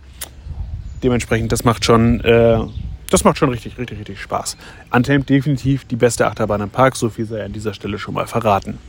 [1.04, 2.60] Dementsprechend, das macht schon äh,
[3.13, 4.58] das macht schon richtig, richtig, richtig Spaß.
[4.89, 8.26] Untamed definitiv die beste Achterbahn im Park, so viel sei an dieser Stelle schon mal
[8.26, 8.80] verraten.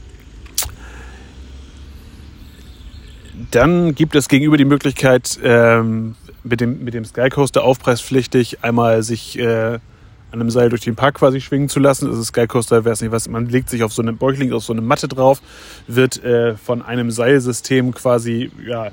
[3.51, 9.39] Dann gibt es gegenüber die Möglichkeit, ähm, mit dem, mit dem Skycoaster aufpreispflichtig einmal sich
[9.39, 12.11] äh, an einem Seil durch den Park quasi schwingen zu lassen.
[12.11, 14.73] Ist Skycoaster, wer es nicht was, man legt sich auf so eine Bäuchling, auf so
[14.73, 15.43] eine Matte drauf,
[15.87, 18.91] wird äh, von einem Seilsystem quasi ja,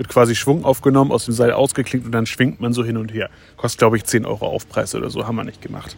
[0.00, 3.12] wird quasi Schwung aufgenommen, aus dem Seil ausgeklinkt und dann schwingt man so hin und
[3.12, 3.28] her.
[3.58, 5.94] Kostet, glaube ich, 10 Euro Aufpreis oder so, haben wir nicht gemacht.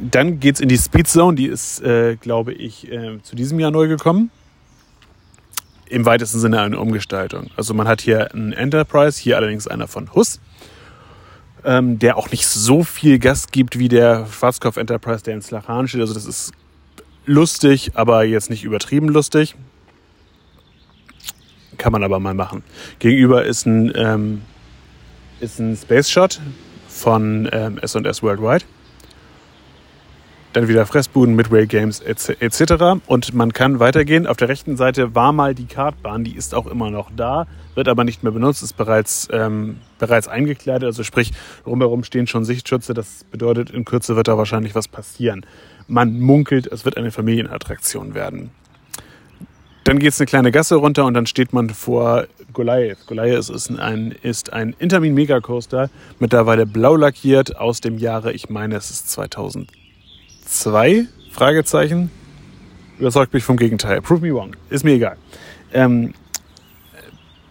[0.00, 3.58] Dann geht es in die Speed Zone, die ist, äh, glaube ich, äh, zu diesem
[3.58, 4.30] Jahr neu gekommen.
[5.88, 7.50] Im weitesten Sinne eine Umgestaltung.
[7.56, 10.38] Also man hat hier einen Enterprise, hier allerdings einer von Huss,
[11.64, 15.88] ähm, der auch nicht so viel Gas gibt wie der Schwarzkopf Enterprise, der in Slachan
[15.88, 16.02] steht.
[16.02, 16.52] Also das ist
[17.26, 19.56] lustig, aber jetzt nicht übertrieben lustig.
[21.78, 22.62] Kann man aber mal machen.
[22.98, 24.42] Gegenüber ist ein, ähm,
[25.40, 26.40] ist ein Space Shot
[26.88, 28.64] von ähm, S&S Worldwide.
[30.52, 33.00] dann wieder Fressbuden, Midway Games etc.
[33.06, 34.26] Und man kann weitergehen.
[34.28, 37.88] Auf der rechten Seite war mal die Kartbahn, die ist auch immer noch da, wird
[37.88, 40.84] aber nicht mehr benutzt, ist bereits, ähm, bereits eingekleidet.
[40.84, 41.32] Also sprich,
[41.66, 42.94] rumherum stehen schon Sichtschütze.
[42.94, 45.44] Das bedeutet, in Kürze wird da wahrscheinlich was passieren.
[45.88, 48.50] Man munkelt, es wird eine Familienattraktion werden.
[49.84, 53.06] Dann geht es eine kleine Gasse runter und dann steht man vor Goliath.
[53.06, 58.76] Goliath ist ein, ist ein Intermin Megacoaster, mittlerweile blau lackiert aus dem Jahre, ich meine,
[58.76, 61.06] es ist 2002?
[61.30, 62.10] Fragezeichen.
[62.98, 64.00] Überzeugt mich vom Gegenteil.
[64.00, 64.56] Prove me wrong.
[64.70, 65.16] Ist mir egal.
[65.72, 66.14] Ähm,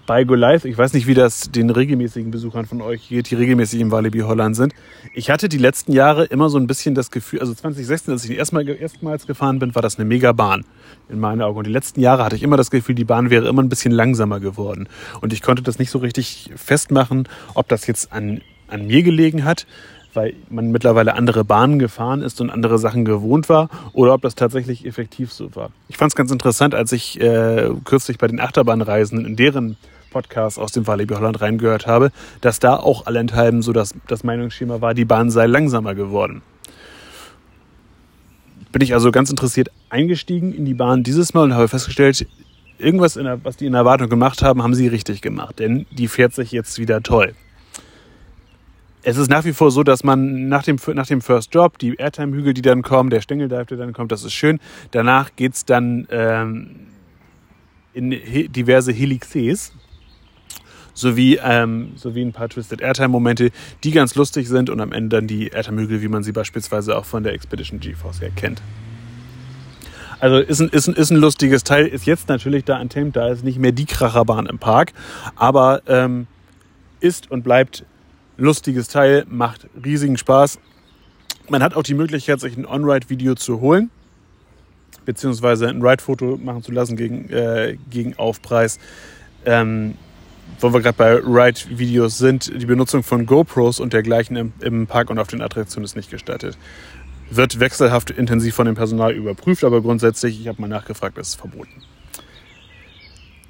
[0.05, 3.79] bei Goliath, ich weiß nicht, wie das den regelmäßigen Besuchern von euch geht, die regelmäßig
[3.79, 4.73] im Walibi Holland sind.
[5.13, 8.37] Ich hatte die letzten Jahre immer so ein bisschen das Gefühl, also 2016, als ich
[8.37, 10.65] erstmal, erstmals gefahren bin, war das eine Mega-Bahn
[11.09, 11.57] in meinen Augen.
[11.59, 13.93] Und die letzten Jahre hatte ich immer das Gefühl, die Bahn wäre immer ein bisschen
[13.93, 14.89] langsamer geworden.
[15.21, 19.45] Und ich konnte das nicht so richtig festmachen, ob das jetzt an, an mir gelegen
[19.45, 19.65] hat,
[20.13, 24.35] weil man mittlerweile andere Bahnen gefahren ist und andere Sachen gewohnt war, oder ob das
[24.35, 25.71] tatsächlich effektiv so war.
[25.87, 29.77] Ich fand es ganz interessant, als ich äh, kürzlich bei den Achterbahnreisen in deren
[30.13, 34.79] Podcast aus dem Walibi Holland reingehört habe, dass da auch allenthalben so das, das Meinungsschema
[34.79, 36.41] war, die Bahn sei langsamer geworden.
[38.71, 42.25] Bin ich also ganz interessiert eingestiegen in die Bahn dieses Mal und habe festgestellt,
[42.77, 46.33] irgendwas, der, was die in Erwartung gemacht haben, haben sie richtig gemacht, denn die fährt
[46.33, 47.33] sich jetzt wieder toll.
[49.05, 51.95] Es ist nach wie vor so, dass man nach dem, nach dem First Drop, die
[51.95, 54.59] Airtime-Hügel, die dann kommen, der Stängeldive, der dann kommt, das ist schön.
[54.91, 56.87] Danach geht es dann ähm,
[57.93, 59.73] in diverse Helixes,
[60.93, 63.51] sowie, ähm, sowie ein paar Twisted Airtime-Momente,
[63.83, 67.05] die ganz lustig sind und am Ende dann die Airtime-Hügel, wie man sie beispielsweise auch
[67.05, 68.61] von der Expedition GeForce her kennt.
[70.19, 73.27] Also ist ein, ist, ein, ist ein lustiges Teil, ist jetzt natürlich da Untamed, da
[73.27, 74.93] ist nicht mehr die Kracherbahn im Park,
[75.35, 76.27] aber ähm,
[77.01, 77.85] ist und bleibt
[78.37, 80.59] lustiges Teil, macht riesigen Spaß.
[81.49, 83.89] Man hat auch die Möglichkeit, sich ein On-Ride-Video zu holen,
[85.03, 88.79] beziehungsweise ein Ride-Foto machen zu lassen gegen, äh, gegen Aufpreis.
[89.45, 89.95] Ähm,
[90.59, 95.09] wo wir gerade bei Ride-Videos sind, die Benutzung von GoPros und dergleichen im, im Park
[95.09, 96.57] und auf den Attraktionen ist nicht gestattet.
[97.29, 101.35] Wird wechselhaft intensiv von dem Personal überprüft, aber grundsätzlich, ich habe mal nachgefragt, ist es
[101.35, 101.83] verboten.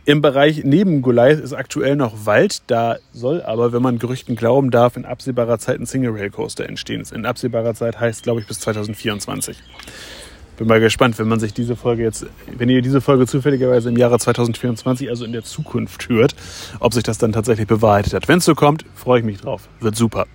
[0.05, 2.63] Im Bereich neben Goliath ist aktuell noch Wald.
[2.67, 6.67] Da soll aber, wenn man Gerüchten glauben darf, in absehbarer Zeit ein Single Rail Coaster
[6.67, 7.05] entstehen.
[7.13, 9.57] In absehbarer Zeit heißt, glaube ich, bis 2024
[10.57, 12.25] bin mal gespannt, wenn man sich diese Folge jetzt,
[12.57, 16.35] wenn ihr diese Folge zufälligerweise im Jahre 2024, also in der Zukunft hört,
[16.79, 18.27] ob sich das dann tatsächlich bewahrheitet hat.
[18.27, 19.67] Wenn es so kommt, freue ich mich drauf.
[19.79, 20.25] Wird super.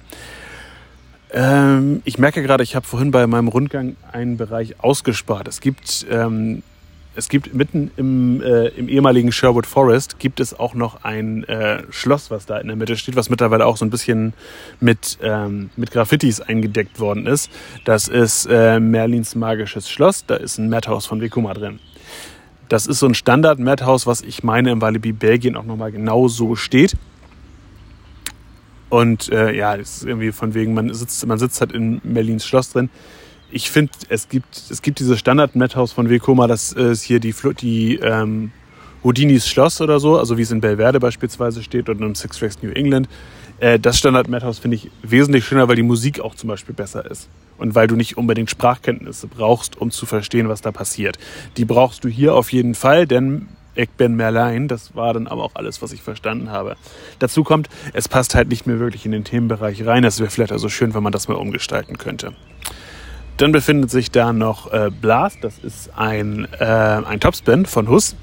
[1.31, 5.47] Ähm, ich merke gerade, ich habe vorhin bei meinem Rundgang einen Bereich ausgespart.
[5.47, 6.63] Es gibt ähm,
[7.19, 11.83] es gibt mitten im, äh, im ehemaligen Sherwood Forest gibt es auch noch ein äh,
[11.91, 14.35] Schloss, was da in der Mitte steht, was mittlerweile auch so ein bisschen
[14.79, 17.51] mit, ähm, mit Graffitis eingedeckt worden ist.
[17.85, 20.27] Das ist äh, Merlins magisches Schloss.
[20.27, 21.81] Da ist ein Madhouse von Vekoma drin.
[22.69, 26.55] Das ist so ein Standard-Madhouse, was ich meine im Walibi Belgien auch nochmal genau so
[26.55, 26.97] steht.
[28.91, 32.71] Und äh, ja, ist irgendwie von wegen, man sitzt, man sitzt halt in Merlins Schloss
[32.71, 32.91] drin
[33.51, 37.97] ich finde, es gibt, es gibt dieses Standard-Madhouse von Vekoma, das ist hier die, die
[37.97, 38.53] ähm,
[39.03, 42.63] Houdinis Schloss oder so, also wie es in Belverde beispielsweise steht oder im Six Flags
[42.63, 43.09] New England.
[43.61, 47.29] Äh, das Standard-Madhouse finde ich wesentlich schöner, weil die Musik auch zum Beispiel besser ist.
[47.57, 51.19] Und weil du nicht unbedingt Sprachkenntnisse brauchst, um zu verstehen, was da passiert.
[51.57, 55.45] Die brauchst du hier auf jeden Fall, denn ich bin Merlein, das war dann aber
[55.45, 56.77] auch alles, was ich verstanden habe.
[57.21, 60.03] Dazu kommt, es passt halt nicht mehr wirklich in den Themenbereich rein.
[60.03, 62.33] Es wäre vielleicht also schön, wenn man das mal umgestalten könnte.
[63.39, 68.17] Dann befindet sich da noch äh, Blast, das ist ein, äh, ein Topspin von Huss.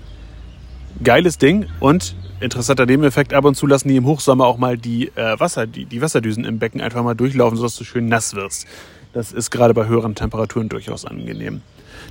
[1.01, 5.07] Geiles Ding und interessanter Nebeneffekt, ab und zu lassen die im Hochsommer auch mal die,
[5.15, 8.67] äh, Wasser, die, die Wasserdüsen im Becken einfach mal durchlaufen, sodass du schön nass wirst.
[9.13, 11.61] Das ist gerade bei höheren Temperaturen durchaus angenehm.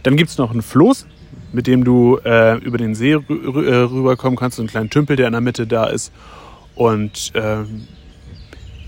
[0.03, 1.07] Dann gibt es noch einen Floß,
[1.53, 5.33] mit dem du äh, über den See äh, rüberkommen kannst, einen kleinen Tümpel, der in
[5.33, 6.11] der Mitte da ist.
[6.75, 7.87] Und ähm,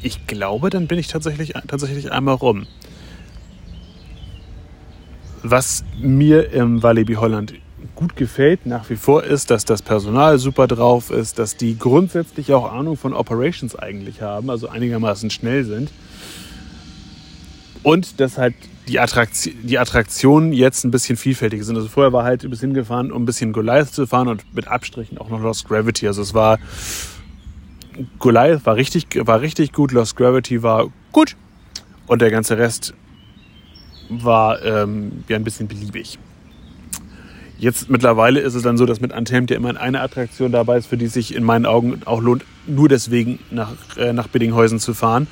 [0.00, 2.66] ich glaube, dann bin ich tatsächlich, tatsächlich einmal rum.
[5.48, 7.54] Was mir im Walibi Holland
[7.94, 12.52] gut gefällt nach wie vor ist, dass das Personal super drauf ist, dass die grundsätzlich
[12.52, 15.92] auch Ahnung von Operations eigentlich haben, also einigermaßen schnell sind.
[17.85, 18.56] Und dass halt
[18.88, 21.76] die, Attraktion, die Attraktionen jetzt ein bisschen vielfältiger sind.
[21.76, 24.66] Also vorher war halt ein bisschen gefahren, um ein bisschen Goliath zu fahren und mit
[24.66, 26.09] Abstrichen auch noch Lost Gravity.
[26.09, 26.59] Also es war
[28.18, 31.37] Goliath war richtig, war richtig gut, Lost Gravity war gut
[32.09, 32.94] und der ganze Rest
[34.08, 36.18] war ähm, ja ein bisschen beliebig.
[37.58, 40.86] Jetzt mittlerweile ist es dann so, dass mit Untamed ja immer eine Attraktion dabei ist,
[40.86, 44.92] für die sich in meinen Augen auch lohnt, nur deswegen nach, äh, nach Biddinghäusen zu
[44.92, 45.26] fahren.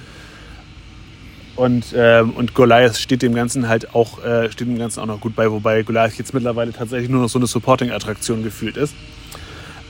[1.56, 5.20] Und, ähm, und Goliath steht dem Ganzen halt auch, äh, steht dem Ganzen auch noch
[5.20, 8.94] gut bei, wobei Goliath jetzt mittlerweile tatsächlich nur noch so eine Supporting-Attraktion gefühlt ist.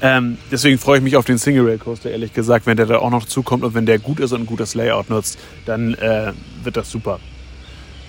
[0.02, 2.98] Ähm, deswegen freue ich mich auf den Single Rail Coaster, ehrlich gesagt, wenn der da
[2.98, 6.32] auch noch zukommt und wenn der gut ist und ein gutes Layout nutzt, dann äh,
[6.62, 7.20] wird das super.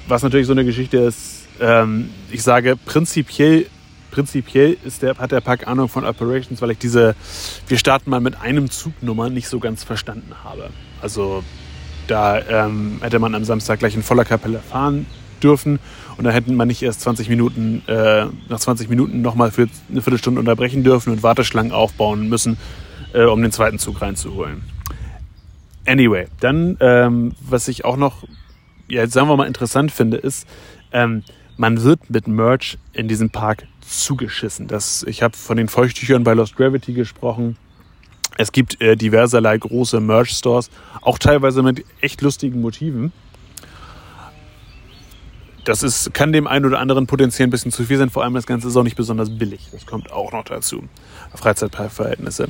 [0.08, 3.66] Was natürlich so eine Geschichte ist, ähm, ich sage prinzipiell,
[4.12, 7.16] prinzipiell ist der, hat der Park Ahnung von Operations, weil ich diese,
[7.68, 10.70] wir starten mal mit einem Zugnummer nicht so ganz verstanden habe.
[11.02, 11.44] Also
[12.08, 15.08] da ähm, hätte man am Samstag gleich in voller Kapelle fahren
[15.42, 15.80] dürfen
[16.18, 20.02] und da hätten man nicht erst 20 Minuten, äh, nach 20 Minuten nochmal für eine
[20.02, 22.58] Viertelstunde unterbrechen dürfen und Warteschlangen aufbauen müssen,
[23.14, 24.64] äh, um den zweiten Zug reinzuholen.
[25.88, 28.24] Anyway, dann, ähm, was ich auch noch,
[28.88, 30.48] ja, jetzt sagen wir mal interessant finde, ist,
[30.92, 31.24] ähm,
[31.58, 34.68] man wird mit Merch in diesem Park zugeschissen.
[34.68, 37.58] Das, ich habe von den Feuchttüchern bei Lost Gravity gesprochen.
[38.38, 40.70] Es gibt äh, diverserlei große Merch-Stores,
[41.02, 43.14] auch teilweise mit echt lustigen Motiven.
[45.64, 48.10] Das ist, kann dem einen oder anderen potenziell ein bisschen zu viel sein.
[48.10, 49.70] Vor allem das Ganze ist auch nicht besonders billig.
[49.72, 50.84] Das kommt auch noch dazu.
[51.34, 52.50] Freizeitparkverhältnisse.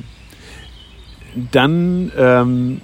[1.52, 2.80] Dann ähm,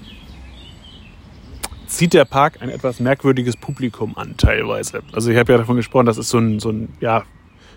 [1.96, 5.02] zieht der Park ein etwas merkwürdiges Publikum an, teilweise.
[5.12, 7.24] Also ich habe ja davon gesprochen, das ist so ein, so ein ja,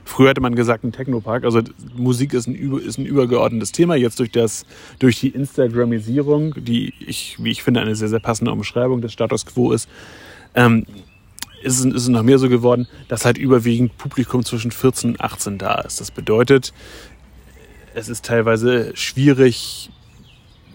[0.08, 1.44] Früher hätte man gesagt ein Technopark.
[1.44, 1.62] Also
[1.96, 3.96] Musik ist ein, ist ein übergeordnetes Thema.
[3.96, 4.66] Jetzt durch das,
[5.00, 9.48] durch die Instagramisierung, die ich, wie ich finde, eine sehr, sehr passende Umschreibung des Status
[9.48, 9.90] Quo ist,
[10.54, 10.86] ähm,
[11.64, 15.58] ist, ist es noch mehr so geworden, dass halt überwiegend Publikum zwischen 14 und 18
[15.58, 16.00] da ist.
[16.00, 16.72] Das bedeutet,
[17.96, 19.90] es ist teilweise schwierig,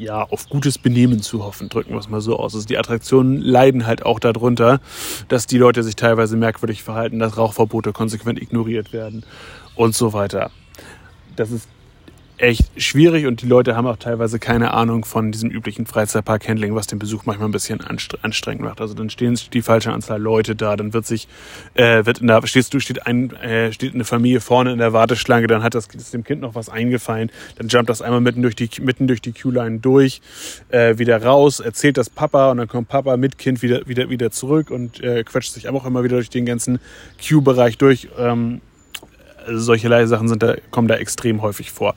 [0.01, 2.55] ja, auf gutes Benehmen zu hoffen, drücken wir es mal so aus.
[2.55, 4.81] Also die Attraktionen leiden halt auch darunter,
[5.29, 9.25] dass die Leute sich teilweise merkwürdig verhalten, dass Rauchverbote konsequent ignoriert werden
[9.77, 10.51] und so weiter.
[11.37, 11.69] Das ist
[12.40, 16.87] echt schwierig und die Leute haben auch teilweise keine Ahnung von diesem üblichen Freizeitpark-Handling, was
[16.87, 18.81] den Besuch manchmal ein bisschen anstrengend macht.
[18.81, 21.29] Also dann stehen die falsche Anzahl Leute da, dann wird sich,
[21.74, 24.92] äh, wird in der, stehst du, steht ein, äh, steht eine Familie vorne in der
[24.92, 28.42] Warteschlange, dann hat das ist dem Kind noch was eingefallen, dann jumpt das einmal mitten
[28.42, 30.22] durch die, mitten durch die Queue-Line durch,
[30.70, 34.31] äh, wieder raus, erzählt das Papa und dann kommt Papa mit Kind wieder, wieder, wieder
[34.31, 36.81] zurück und äh, quetscht sich auch immer wieder durch den ganzen
[37.22, 38.09] Queue-Bereich durch.
[38.18, 38.61] Ähm,
[39.48, 41.94] solche Sachen sind da, kommen da extrem häufig vor.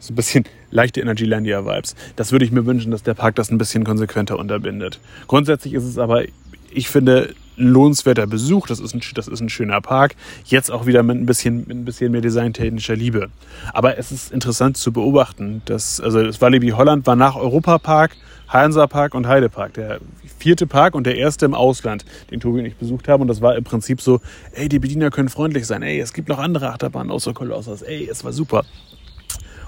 [0.00, 1.94] So ein bisschen leichte Energylandia-Vibes.
[2.16, 4.98] Das würde ich mir wünschen, dass der Park das ein bisschen konsequenter unterbindet.
[5.28, 6.24] Grundsätzlich ist es aber,
[6.70, 8.66] ich finde, ein lohnenswerter Besuch.
[8.66, 10.16] Das ist ein, das ist ein schöner Park.
[10.46, 13.28] Jetzt auch wieder mit ein bisschen, mit ein bisschen mehr designtechnischer Liebe.
[13.74, 18.16] Aber es ist interessant zu beobachten, dass, also das Walibi Holland war nach Europapark,
[18.48, 19.74] Hansa-Park und Heidepark.
[19.74, 20.00] Der
[20.38, 23.20] vierte Park und der erste im Ausland, den Tobi und ich besucht haben.
[23.20, 24.20] Und das war im Prinzip so,
[24.52, 25.82] ey, die Bediener können freundlich sein.
[25.82, 27.82] Ey, es gibt noch andere Achterbahnen außer Kolossos.
[27.82, 28.64] Ey, es war super.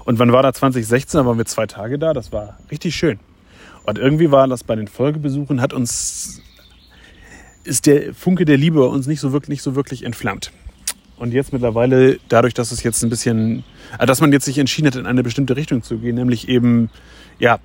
[0.04, 1.18] Und wann war da 2016?
[1.18, 2.12] Da waren wir zwei Tage da.
[2.12, 3.18] Das war richtig schön.
[3.84, 6.40] Und irgendwie war das bei den Folgebesuchen, hat uns,
[7.64, 10.52] ist der Funke der Liebe bei uns nicht so wirklich, nicht so wirklich entflammt.
[11.16, 13.64] Und jetzt mittlerweile, dadurch, dass es jetzt ein bisschen,
[13.98, 16.90] äh, dass man jetzt sich entschieden hat, in eine bestimmte Richtung zu gehen, nämlich eben,
[17.38, 17.58] ja,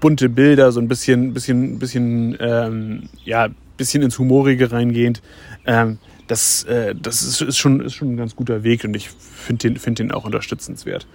[0.00, 5.22] bunte Bilder, so ein bisschen, bisschen, bisschen, ähm, ja, bisschen ins Humorige reingehend,
[5.66, 5.98] ähm,
[6.30, 9.68] das, äh, das ist, ist, schon, ist schon ein ganz guter Weg und ich finde
[9.68, 11.06] den, find den auch unterstützenswert.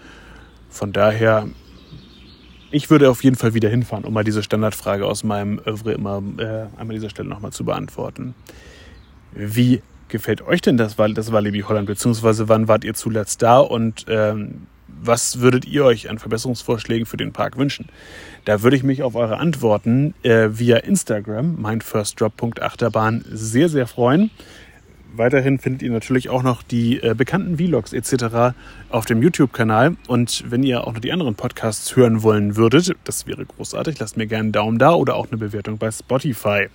[0.69, 1.47] Von daher,
[2.71, 6.21] ich würde auf jeden Fall wieder hinfahren, um mal diese Standardfrage aus meinem Övre immer
[6.37, 8.35] äh, an dieser Stelle nochmal zu beantworten.
[9.31, 14.05] Wie gefällt euch denn das, das Walibi Holland, beziehungsweise wann wart ihr zuletzt da und
[14.09, 17.87] ähm, was würdet ihr euch an Verbesserungsvorschlägen für den Park wünschen?
[18.43, 24.29] Da würde ich mich auf eure Antworten äh, via Instagram, meinfirstdrop.achterbahn, sehr, sehr freuen.
[25.17, 28.55] Weiterhin findet ihr natürlich auch noch die äh, bekannten Vlogs etc.
[28.89, 29.95] auf dem YouTube-Kanal.
[30.07, 34.17] Und wenn ihr auch noch die anderen Podcasts hören wollen würdet, das wäre großartig, lasst
[34.17, 36.67] mir gerne einen Daumen da oder auch eine Bewertung bei Spotify.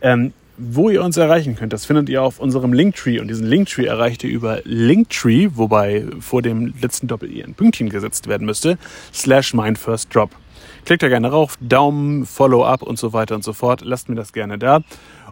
[0.00, 3.20] Ähm, wo ihr uns erreichen könnt, das findet ihr auf unserem Linktree.
[3.20, 8.26] Und diesen Linktree erreicht ihr über Linktree, wobei vor dem letzten Doppel-E ein Pünktchen gesetzt
[8.26, 8.78] werden müsste,
[9.12, 10.30] slash mindfirstdrop.
[10.86, 13.82] Klickt da gerne rauf, Daumen, Follow-up und so weiter und so fort.
[13.84, 14.80] Lasst mir das gerne da.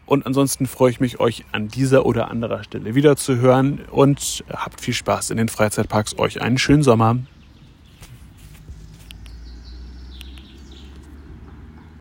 [0.07, 4.44] Und ansonsten freue ich mich, euch an dieser oder anderer Stelle wieder zu hören und
[4.50, 6.19] habt viel Spaß in den Freizeitparks.
[6.19, 7.17] Euch einen schönen Sommer.